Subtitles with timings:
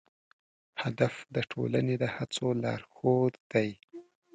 [0.83, 3.69] هدف د ټولنې د هڅو لارښود دی.